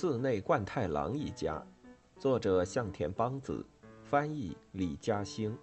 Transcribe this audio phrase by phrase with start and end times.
[0.00, 1.60] 寺内贯太郎一家，
[2.20, 3.66] 作者向田邦子，
[4.04, 5.58] 翻译李嘉兴。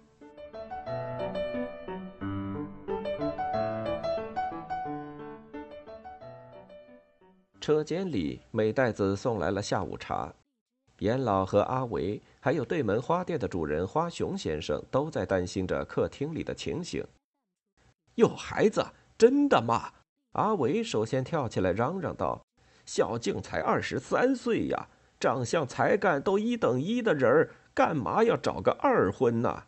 [7.58, 10.30] 车间里，美代子送来了下午茶。
[10.98, 17.02] 严老和阿维，还有对门花店的主人花熊先生，都在担心着客厅里的情形。
[18.16, 18.84] 有孩子？
[19.16, 19.90] 真的吗？
[20.32, 22.38] 阿维首先跳起来嚷嚷道
[22.86, 24.88] ：“小静才二十三岁呀，
[25.20, 29.64] 长相才干都一等一的人儿，干嘛要找个二婚呢？”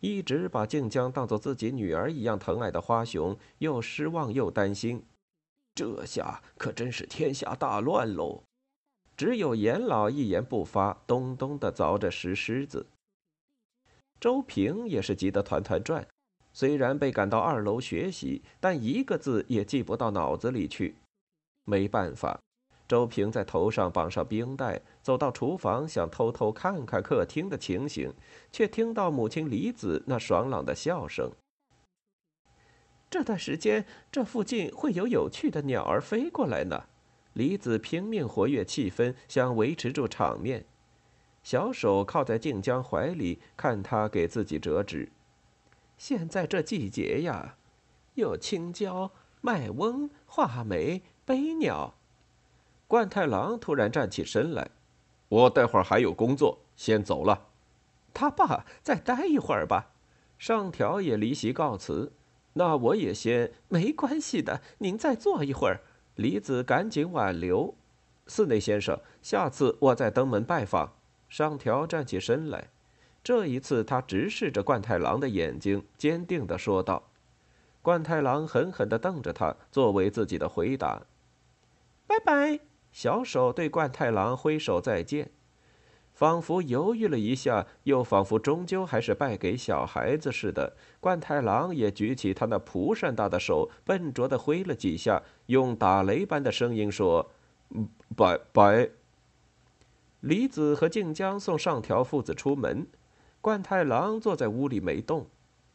[0.00, 5.02] 一直把静江当做自己女儿一样疼爱的花熊，又失望又担心。
[5.74, 8.42] 这下可真是天下大乱喽！
[9.16, 12.86] 只有严老一言不发，咚咚的凿着石狮子。
[14.20, 16.06] 周平也是急得团团转，
[16.52, 20.96] 虽然被赶到二楼学习，但一个字也记不到脑子里去。
[21.64, 22.38] 没办法，
[22.86, 28.12] 周平在头上绑上冰袋，走到厨房想偷偷看看客厅的情形，
[28.52, 31.30] 却听到母亲李子那爽朗的笑声。
[33.10, 36.84] 这段时间，这附近会有有趣的鸟儿飞过来呢。
[37.32, 40.66] 李子拼命活跃气氛，想维持住场面。
[41.42, 45.10] 小手靠在静江怀里，看他给自己折纸。
[45.96, 47.56] 现在这季节呀，
[48.14, 49.10] 有青椒、
[49.40, 51.94] 麦翁、话梅、悲鸟。
[52.86, 54.70] 冠太郎突然站起身来
[55.28, 57.48] ：“我待会儿还有工作，先走了。”
[58.12, 59.90] 他爸，再待一会儿吧。
[60.38, 62.12] 上条也离席告辞
[62.54, 63.52] ：“那我也先……
[63.68, 65.80] 没关系的，您再坐一会儿。”
[66.16, 67.74] 李子赶紧挽留，
[68.28, 70.92] 寺内先生，下次我再登门拜访。
[71.28, 72.68] 上条站起身来，
[73.24, 77.02] 这一次他直视着冠太郎的眼睛，坚定地说道。
[77.82, 81.02] 冠太郎狠狠地瞪着他，作为自己的回答。
[82.06, 82.60] 拜拜。
[82.92, 85.32] 小手对冠太郎挥手再见，
[86.12, 90.76] 仿佛犹豫了一下，又仿佛终究还是败给小孩子似的。
[91.00, 97.32] 冠太郎也举起他那蒲扇大的手，笨拙的挥了几下，用打雷般的声音说
[98.14, 98.90] ：“拜拜。”
[100.20, 102.86] 李子和静江送上条父子出门，
[103.40, 105.26] 冠太郎坐在屋里没动。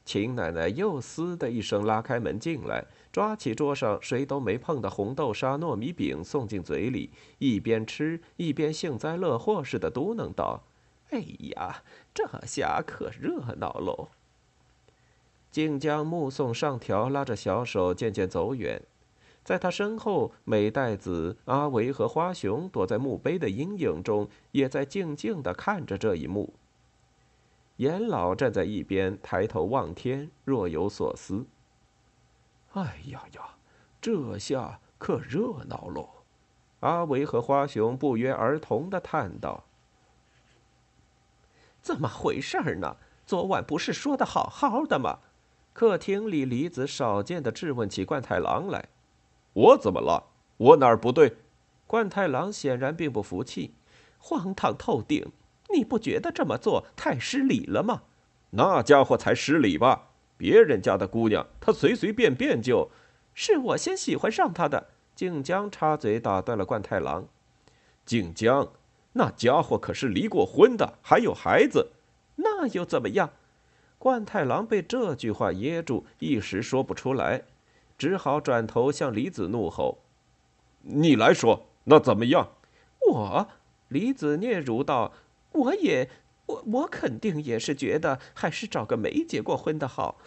[0.06, 7.10] 秦奶奶又“嘶”的一声拉开门进来，抓起桌上谁都没碰的红豆沙糯米饼送进嘴里，
[7.40, 10.62] 一边吃一边幸灾乐祸似的嘟囔道
[11.10, 11.26] ：“哎
[11.56, 11.84] 呀，
[12.14, 14.10] 这下可热闹喽！”
[15.50, 18.84] 静江目送上条拉着小手渐渐走远，
[19.44, 26.54] 在他身后，美代子、阿维和花熊躲在墓碑的阴影中，也在静静地看着这一幕。
[27.78, 31.48] 严老站在一边，抬头望天，若有所思。
[32.74, 33.42] 哎呀呀，
[34.00, 36.10] 这下可热闹喽！
[36.82, 39.66] 阿维和花熊不约而同的叹道
[41.82, 42.98] ：“怎么回事呢？
[43.26, 45.20] 昨晚不是说的好好的吗？”
[45.74, 48.90] 客厅里，李子少见的质问起冠太郎来
[49.54, 50.28] ：“我怎么了？
[50.58, 51.38] 我哪儿不对？”
[51.88, 53.74] 冠太郎显然并不服气
[54.20, 55.32] ：“荒唐透顶！”
[55.74, 58.04] 你不觉得这么做太失礼了吗？
[58.52, 60.09] 那家伙才失礼吧！
[60.40, 62.90] 别人家的姑娘，他随随便便就……
[63.34, 64.88] 是我先喜欢上他的。
[65.14, 67.28] 静江插嘴打断了冠太郎。
[68.06, 68.72] 静江，
[69.14, 71.92] 那家伙可是离过婚的，还有孩子。
[72.38, 73.32] 那又怎么样？
[73.98, 77.44] 冠太郎被这句话噎住，一时说不出来，
[77.98, 80.00] 只好转头向李子怒吼
[80.84, 82.54] ：“你来说，那怎么样？”
[83.12, 83.48] 我，
[83.90, 85.12] 李子嗫嚅道。
[85.52, 86.10] 我也，
[86.46, 90.18] 我我肯定也是觉得还是找个没结过婚的好，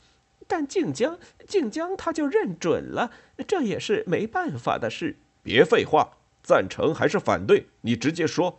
[0.52, 1.18] 但静江，
[1.48, 3.10] 静江他就认准了，
[3.48, 5.16] 这也是没办法的事。
[5.42, 7.68] 别废话，赞成还是反对？
[7.80, 8.58] 你直接说。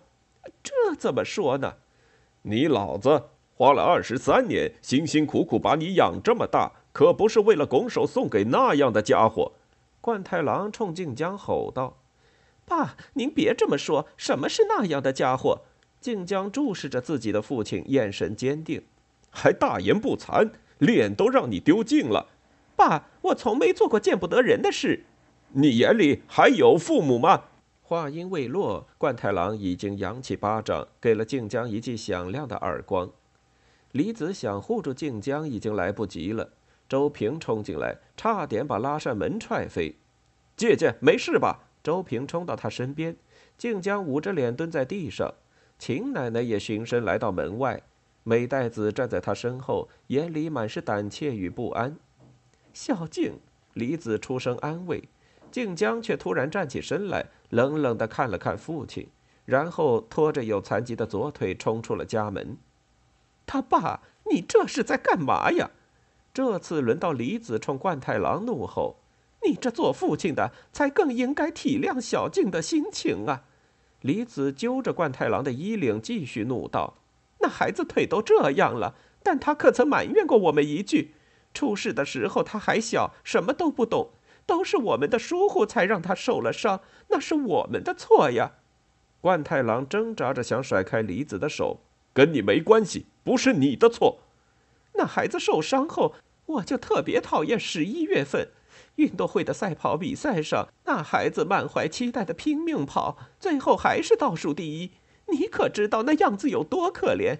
[0.63, 1.75] 这怎么说呢？
[2.41, 9.51] 你老子花了二十三年，辛辛苦苦把你养这么大，可不是为了拱手送给那样的家伙。
[10.01, 11.99] 冠太郎冲静江吼道
[12.65, 15.61] ：“爸，您别这么说，什么是那样的家伙？”
[16.01, 18.83] 静江注视着自己的父亲，眼神坚定，
[19.29, 20.49] 还大言不惭，
[20.85, 22.27] 脸都让你丢尽了。
[22.75, 25.05] 爸，我从没做过见不得人的事。
[25.53, 27.43] 你眼里还有父母吗？
[27.81, 33.09] 话音未落，冠太郎已经扬起巴掌，给了静江一记响亮的耳光。
[33.91, 36.49] 李子想护住静江，已经来不及了。
[36.89, 39.95] 周平冲进来，差点把拉扇门踹飞。
[40.57, 41.59] 姐姐，没事吧？
[41.83, 43.15] 周平冲到他身边，
[43.57, 45.33] 静江捂着脸蹲在地上。
[45.77, 47.83] 秦奶奶也循声来到门外，
[48.23, 51.97] 美代子站在她身后，眼里满是胆怯与不安。
[52.73, 53.33] 小静，
[53.73, 55.03] 李子出声安慰。
[55.51, 59.07] 静江却突然站起身来，冷冷地看了看父亲，
[59.45, 62.57] 然后拖着有残疾的左腿冲出了家门。
[63.45, 63.99] 他爸，
[64.31, 65.69] 你这是在干嘛呀？
[66.33, 68.95] 这次轮到李子冲冠太郎怒吼
[69.45, 73.43] ：“你这做父亲的才更应该体谅小静的心情啊！”
[74.01, 76.95] 李子揪着冠太郎的衣领，继续怒道
[77.43, 81.13] ：“那孩子腿都这样了，但他可曾埋怨过我们一句？
[81.53, 84.13] 出事的时候他还小，什么都不懂。”
[84.45, 88.51] 都是我们的疏忽，才让他受了伤，那是我们的错呀！
[89.21, 91.79] 冠太郎挣扎着想甩开李子的手，
[92.11, 94.19] 跟你没关系，不是你的错。
[94.95, 98.49] 那孩子受伤后，我就特别讨厌十一月份
[98.95, 104.91] 运动会的赛跑比赛上，那孩子满怀期待的拼命跑，最后还是倒数第一。
[105.27, 107.39] 你可知道那样子有多可怜？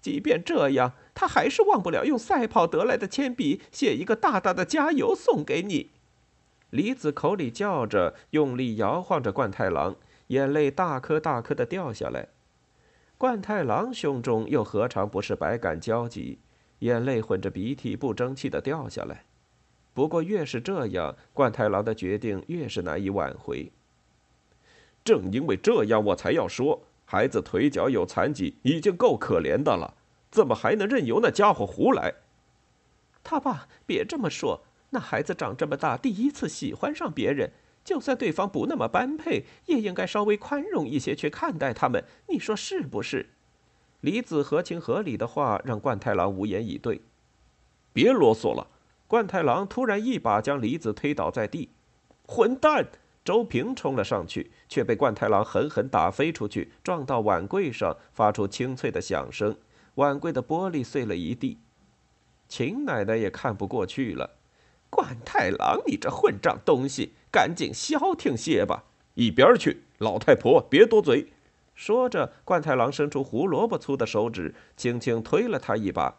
[0.00, 5.90] 即便这样，他还是忘不了用赛跑得来的铅笔写一个大大的加油送给你。
[6.70, 9.96] 李子口里叫着，用力摇晃着冠太郎，
[10.28, 12.28] 眼泪大颗大颗的掉下来。
[13.16, 16.40] 冠太郎胸中又何尝不是百感交集，
[16.80, 19.24] 眼泪混着鼻涕，不争气的掉下来。
[19.94, 23.70] 不过越是这样，冠太郎的决定越是难以挽回。
[25.04, 26.82] 正因为这样，我才要说，
[27.12, 29.92] 孩子腿脚有残疾已经够可怜的了，
[30.30, 32.14] 怎么还能任由那家伙胡来？
[33.22, 34.64] 他爸，别这么说。
[34.88, 37.52] 那孩子长这么大，第一次喜欢上别人，
[37.84, 42.02] 就算对方不那么般配，也应该稍微宽容一些去看待他们。
[42.30, 43.28] 你说是不是？
[44.00, 47.02] 李子合情合理的话让冠太郎无言以对。
[47.92, 48.68] 别啰嗦了！
[49.06, 51.68] 冠太郎突然一把将李子推倒在地。
[52.26, 52.88] 混蛋！
[53.24, 59.56] 周平冲了上去，却被冠太郎狠狠打飞出去，撞到碗柜上，发出清脆的响声，
[59.94, 61.58] 碗柜的玻璃碎了一地。
[62.48, 64.38] 秦奶奶也看不过去了。
[64.90, 68.84] 冠太郎，你这混账东西，赶紧消停些吧！
[69.14, 71.32] 一边去，老太婆，别多嘴。
[71.74, 76.18] 说着，冠太郎伸出胡萝卜粗的手指，轻轻推了他一把。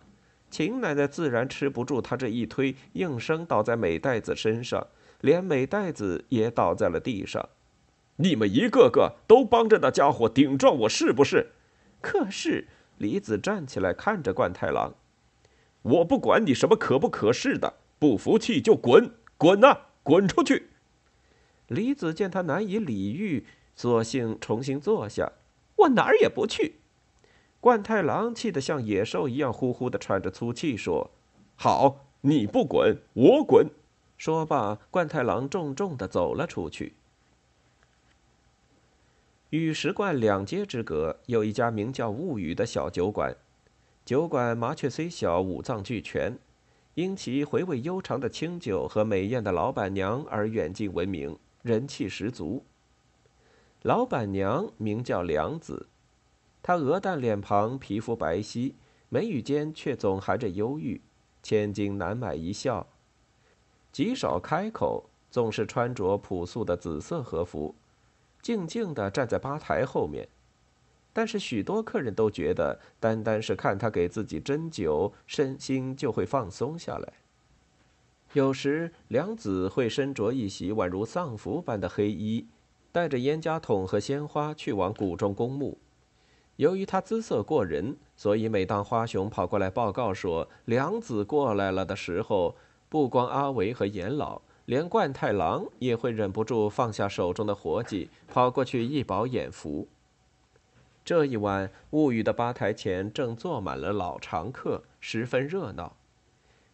[0.49, 4.87] 秦奶奶自然吃不住他这一推，应声倒在美袋子身上，
[5.23, 7.47] 连美袋子也倒在了地上。
[8.17, 11.51] 你们一个个都帮着那家伙顶撞我，是不是？
[12.01, 12.67] 可是，
[12.97, 14.95] 李子站起来看着冠太郎，
[15.81, 17.75] 我不管你什么可不可是的。
[17.97, 20.71] 不服气就滚，滚呐，滚出去！
[21.67, 23.45] 李子见他难以理喻，
[23.77, 25.31] 索性重新坐下。
[25.77, 26.81] 我哪儿也不去。
[27.61, 31.11] 冠太郎气得像野兽一样，呼呼的喘着粗气说
[31.55, 33.69] ：“好，你不滚，我滚。”
[34.23, 36.93] 说罢，冠太郎重重的走了出去。
[39.49, 43.35] 与石冠两街之隔，有一家名叫“物语”的小酒馆。
[44.05, 46.39] 酒馆麻雀虽小，五脏俱全。
[46.93, 52.63] 因其回味悠长的清酒和美艳的老板娘而远近闻名，人气十足。
[53.81, 55.87] 老板娘名叫梁子，
[56.61, 58.75] 她鹅蛋脸庞，皮肤白皙，
[59.09, 61.01] 眉宇间却总含着忧郁，
[61.41, 62.87] 千金难买一笑。
[63.93, 67.75] 极少开口，总是穿着朴素的紫色和服，
[68.41, 70.27] 静静地站在吧台后面。
[71.13, 77.13] 但是许多客人都觉得，单单是看他给自己斟酒，身心就会放松下来。
[78.33, 82.47] 有时，梁子会身着一袭宛如丧服般的黑衣，
[82.91, 85.77] 带着烟家桶和鲜花去往谷中公墓。
[86.55, 92.55] 由于他姿色过人，所以每当花熊跑过来报告说梁子过来了的时候，
[92.93, 99.87] 不光阿维和严老，连冠太郎也会忍不住放下手中的活计，跑过去一饱眼福。
[101.03, 105.97] 这一晚，物语的吧台前正坐满了老常客，十分热闹。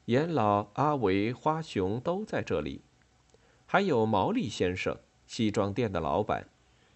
[0.07, 2.81] 严老、阿维、花熊都在这里，
[3.65, 6.49] 还有毛利先生，西装店的老板，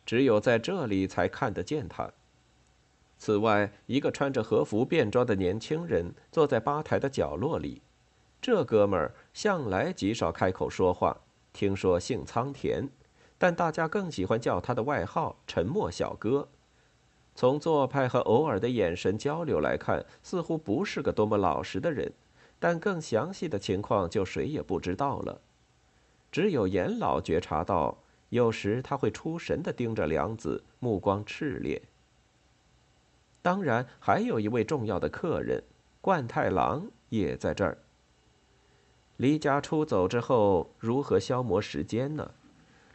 [0.05, 2.11] 只有在这里才看得见他。
[3.17, 7.81] 此外，一个穿着和服便装的年轻人坐在吧台的角落里。
[8.43, 11.21] 这哥们儿向来极少开口说话，
[11.53, 12.89] 听说姓仓田，
[13.37, 16.49] 但大家更喜欢叫他的外号“沉默小哥”。
[17.35, 22.11] 从做派和偶尔的眼神交流来看，似乎不是个多么老实的人，
[22.59, 25.39] 但更详细的情况就谁也不知道了。
[26.29, 27.97] 只有严老觉察到，
[28.27, 31.81] 有时他会出神的盯着梁子，目光炽烈。
[33.41, 35.63] 当然，还有一位重要的客人，
[36.01, 37.77] 冠太郎也在这儿。
[39.17, 42.31] 离家出走之后，如何消磨时间呢？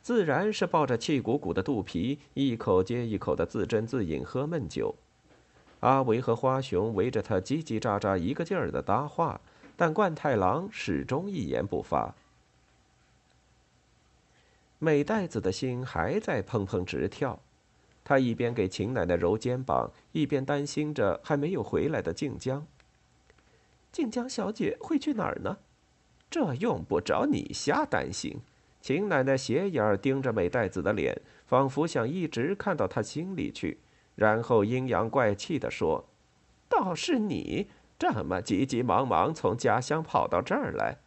[0.02, 4.94] 自然是抱着气鼓鼓的肚皮，一口接一口的自斟自饮喝闷酒。
[5.80, 9.40] 阿维和花熊围着他叽叽喳喳，一个劲儿的搭话，
[9.76, 12.14] 但冠太郎始终一言不发。
[14.78, 17.38] 美代子的心还在砰砰直跳，
[18.02, 22.66] 她一边给秦奶奶揉肩膀，一边担心着还没有回来的静江。
[23.92, 25.58] 静江小姐会去哪儿呢？
[26.30, 28.40] 这用不着你瞎担心。
[28.80, 33.78] 秦奶奶斜眼盯着美代子的脸，仿佛想一直看到她心里去，
[34.14, 36.04] 然后阴阳怪气地说
[36.68, 37.68] ：“倒是你
[37.98, 40.98] 这么急急忙忙从家乡跑到这儿来。”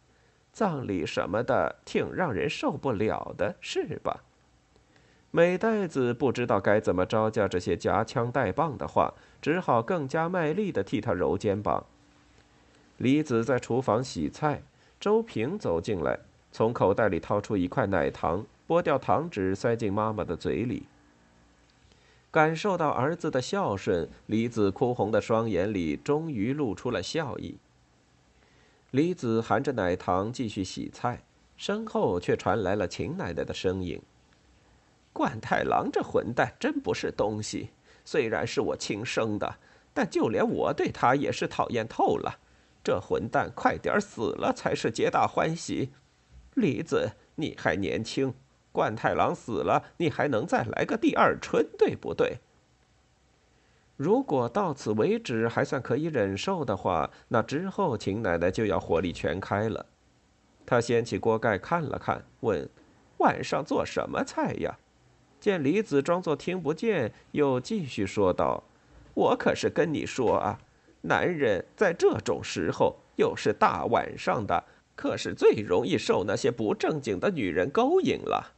[0.52, 4.22] 葬礼什么的，挺让人受不了的，是吧？
[5.30, 11.86] 美代子不知道该怎么招架这些夹枪带棒的话，只好更加卖力地替他揉肩膀。
[12.98, 14.62] 李子在厨房洗菜，
[15.02, 16.16] 周平走进来，
[16.52, 20.84] 从口袋里掏出一块奶糖，剥掉糖纸，塞进妈妈的嘴里。
[22.30, 27.56] 感受到儿子的孝顺，李子哭红的双眼里终于露出了笑意。
[28.92, 31.24] 李子含着奶糖继续洗菜，
[31.56, 34.00] 身后却传来了秦奶奶的声音
[35.12, 37.70] ：“冠太郎这混蛋真不是东西，
[38.04, 39.56] 虽然是我亲生的，
[39.92, 42.38] 但就连我对他也是讨厌透了。
[42.84, 45.92] 这混蛋快点死了才是皆大欢喜。
[46.54, 48.34] 李子，你还年轻，
[48.72, 52.38] 冠太郎死了，你还能再来个第二春，对不对？”
[53.96, 59.86] 如果到此为止还算可以忍受的话，那之后秦奶奶就要火力全开了。
[60.66, 62.68] 她掀起锅盖看了看，问
[63.18, 64.78] ：“晚上做什么菜呀？”
[65.38, 68.64] 见李子装作听不见，又继续说道
[69.14, 70.58] ：“我可是跟你说啊，
[71.02, 74.64] 男人在这种时候，又是大晚上的，
[74.96, 78.54] 可是最容易受那些不正经的女人勾引了。”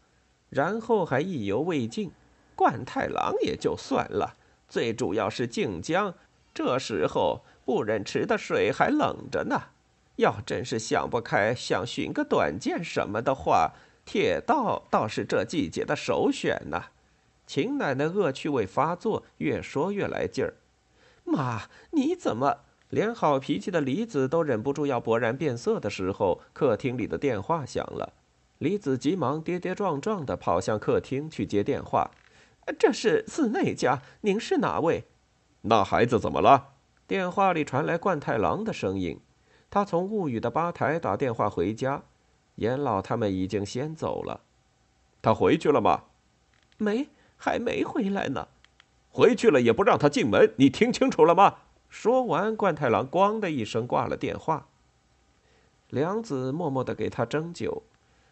[0.51, 2.13] 然后还意犹未尽
[2.55, 4.37] ：“冠太郎也就算了。”
[4.69, 6.15] 最主要是静江，
[6.53, 9.61] 这时候不忍池的水还冷着呢。
[10.17, 13.73] 要真是想不开，想寻个短见什么的话，
[14.05, 16.85] 铁道倒是这季节的首选呢。
[17.47, 20.55] 秦奶奶恶趣味发作，越说越来劲儿。
[21.25, 22.59] 妈，你怎么
[22.91, 28.13] 连好脾气的李子都忍不住要勃然变色的时候，客厅里的电话响了。
[28.59, 32.11] 李子急忙跌跌撞撞地跑向客厅去接电话。
[32.79, 35.05] 这是寺内家，您是哪位？
[35.63, 36.69] 那孩子怎么了？
[37.07, 39.21] 电话里传来冠太郎的声音。
[39.69, 42.05] 他从物语的吧台打电话回家，
[42.55, 44.41] 严老他们已经先走了。
[45.21, 46.05] 他回去了吗？
[46.79, 48.49] 没，还没回来呢。
[49.15, 51.59] 回去了也不让他进门，你听清楚了吗？
[51.89, 54.67] 说完，冠太郎“咣”的一声挂了电话。
[55.91, 57.85] 良子默默的给他斟酒，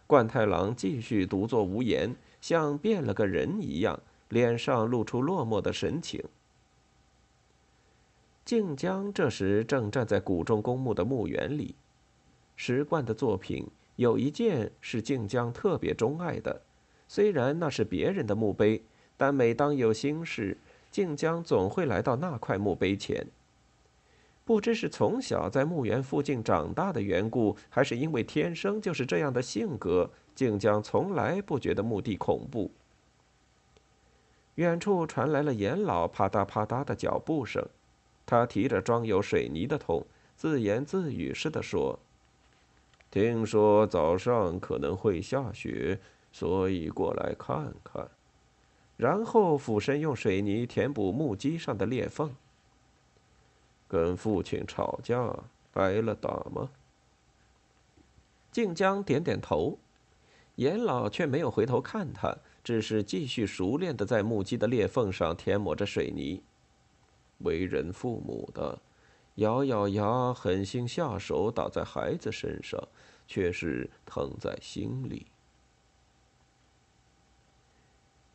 [0.09, 4.01] 冠太郎继续独坐无言，像变了个人一样。
[4.29, 6.25] 脸上露出落寞的神情。
[8.47, 11.75] 静江这时正站在古中公墓的墓园里，
[12.57, 16.63] 石冠的作品有一件是静江特别钟爱的，
[17.07, 18.83] 虽然那是别人的墓碑，
[19.19, 20.57] 但每当有心事，
[20.93, 23.27] 靖江总会来到那块墓碑前。
[24.45, 32.71] 不知是从小在墓园附近长大的缘故，还是因为天生就是这样的性格，靖江从来不觉得墓地恐怖。
[34.57, 37.67] 远处传来了严老啪嗒啪嗒的脚步声，
[38.27, 40.05] 他提着装有水泥的桶，
[40.37, 41.99] 自言自语似的说
[43.11, 46.01] ：“听说早上可能会下雪，
[46.33, 48.11] 所以过来看看。”
[49.03, 52.33] 然后俯身用水泥填补木屐上的裂缝。
[53.89, 55.37] 跟父亲吵架
[55.73, 56.71] 挨了打吗？
[58.53, 59.77] 静江点点头，
[60.55, 62.33] 严老却没有回头看他。
[62.63, 66.41] 只是继续熟练的在木屐的裂缝上填抹着水泥。
[67.39, 68.79] 为人父母的，
[69.35, 72.81] 咬咬牙，狠心下手打在孩子身上，
[73.27, 75.27] 却是疼在心里。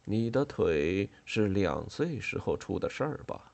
[0.10, 3.52] 你的腿是两岁时候出的事儿吧？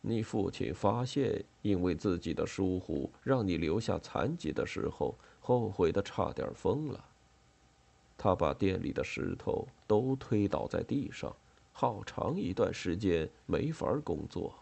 [0.00, 7.04] 你父亲发现因为自己的疏忽让你留下残疾的时候，后悔的差点疯了。
[8.16, 11.34] 他把店里的石头都推倒在地上，
[11.72, 14.54] 好长一段时间没法工作。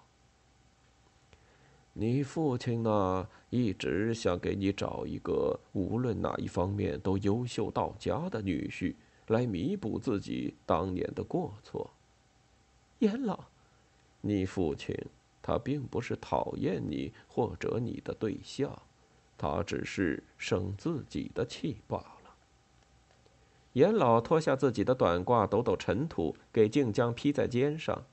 [1.92, 8.94] 你父亲呢，一直想给你找一个无论哪一方面都优秀到家的女婿，
[9.28, 11.90] 来弥补自己当年的过错。
[12.98, 13.44] 严老，
[14.20, 14.94] 你父亲
[15.40, 18.82] 他并不是讨厌你或者你的对象，
[19.36, 22.34] 他只是生自己的气罢了。
[23.74, 28.04] 严老脱下自己的短褂，抖抖尘土，给静江披在肩上。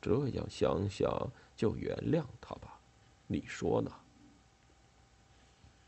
[0.00, 2.80] 这样想想，就原谅他吧。
[3.26, 3.92] 你说呢？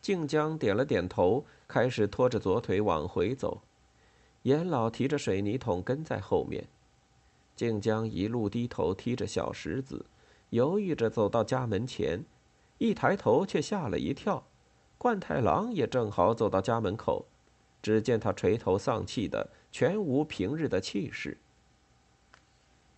[0.01, 3.63] 静江点了点头，开始拖着左腿往回走。
[4.43, 6.67] 严老提着水泥桶跟在后面。
[7.55, 10.07] 静江一路低头踢着小石子，
[10.51, 12.25] 犹豫着走到家门前，
[12.79, 14.45] 一抬头却吓了一跳。
[14.99, 17.27] 冠太郎也正好走到家门口，
[17.83, 21.39] 只见他垂头丧气的，全无平日的气势。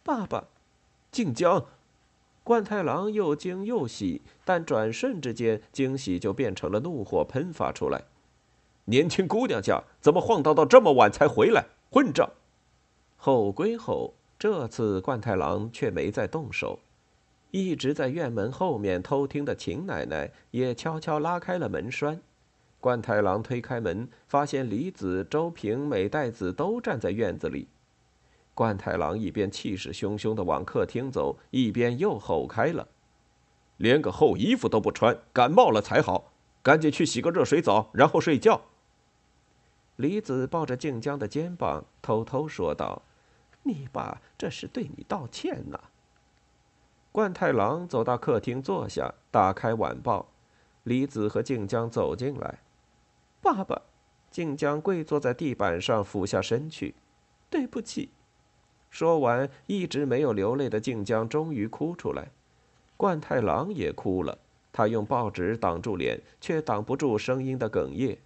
[0.02, 0.48] 爸爸，
[1.10, 1.66] 静江，
[2.42, 8.04] 冠太郎又惊又喜，但转瞬之间，惊喜就变成了怒火喷发出来。
[8.86, 11.64] 年轻姑娘家怎么晃荡到这么晚才回来？
[11.90, 12.28] 混账！
[13.16, 16.80] 吼归吼，这次冠太郎却没再动手。
[17.50, 22.20] 一直在院门后面偷听的秦奶奶也悄悄拉开了门栓。
[22.80, 27.68] 冠太郎推开门，发现李子、周平、美代子都站在院子里。
[28.52, 32.86] 冠太郎一边气势汹汹地往客厅走，一边又吼开了
[33.78, 36.32] ：“连个厚衣服都不穿，感冒了才好！
[36.62, 38.60] 赶紧去洗个热水澡，然后睡觉。”
[39.96, 43.02] 李子抱着静江的肩膀，偷偷说道
[43.62, 45.78] ：“你爸这是对你道歉呢。”
[47.12, 50.26] 冠太郎走到客厅坐下，打开晚报。
[50.82, 52.58] 李子和静江走进来。
[53.40, 53.82] 爸爸，
[54.30, 56.94] 静江跪坐在地板上，俯下身去。
[57.48, 58.10] 对不起。
[58.90, 62.30] 说完，一直没有流泪的静江终于哭出来。
[62.96, 64.38] 冠太郎也哭了，
[64.72, 68.18] 他用报纸挡住脸，却挡不住声音的哽咽。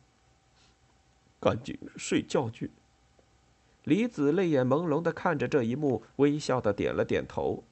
[1.40, 2.70] 赶紧睡觉去。
[3.84, 7.62] 李子泪眼朦胧的看着这一幕，微笑的点了点头。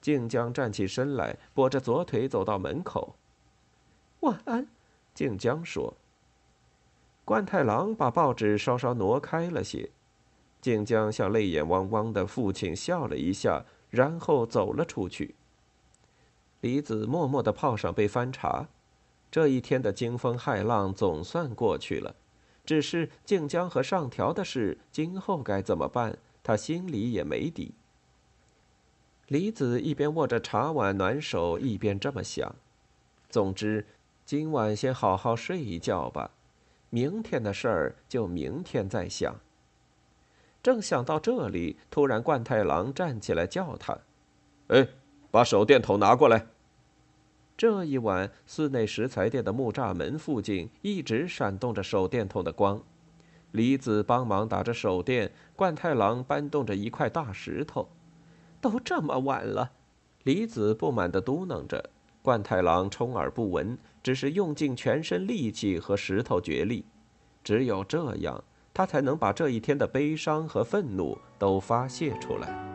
[0.00, 3.14] 静江站起身来，跛着左腿走到门口。
[4.20, 4.66] 晚安，
[5.14, 5.94] 静江说。
[7.24, 9.90] 冠太郎把报纸稍稍挪开了些。
[10.60, 15.34] 静江向泪眼汪汪的父亲笑了一下，然后走了出去。
[16.60, 18.68] 李子默默的泡上杯番茶。
[19.30, 22.16] 这一天的惊风骇浪总算过去了，
[22.70, 26.16] 只是静江和上条的事，今后该怎么办？
[26.40, 27.74] 他心里也没底。
[29.26, 32.54] 李子一边握着茶碗暖手，一边这么想。
[33.28, 33.84] 总之，
[34.24, 36.30] 今晚先好好睡一觉吧，
[36.90, 39.34] 明天的事儿就明天再想。
[40.62, 43.98] 正想到这里，突然冠太郎站起来叫他
[44.70, 44.86] ：“哎，
[45.32, 46.46] 把手电筒拿过来。”
[47.60, 52.80] 这一晚，寺内石材店的木栅门附近一直闪动着手电筒的光。
[53.52, 57.86] 李子帮忙打着手电，冠太郎搬动着一块大石头。
[58.62, 59.72] 都这么晚了，
[60.22, 61.90] 李子不满地嘟囔着。
[62.22, 66.86] 冠太郎充耳不闻，只是用尽全身力气和石头决力。
[67.44, 68.42] 只有这样，
[68.72, 72.69] 他才能把这一天的悲伤和愤怒都发泄出来。